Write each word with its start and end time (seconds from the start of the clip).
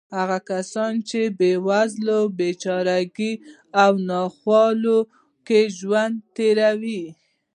هغه 0.17 0.37
کسان 0.49 0.93
چې 1.09 1.21
په 1.27 1.31
بېوزلۍ، 1.37 2.23
بېچارهګۍ 2.37 3.33
او 3.83 3.91
ناخوالو 4.09 4.97
کې 5.47 5.59
ژوند 5.77 6.15
تېروي. 6.35 7.03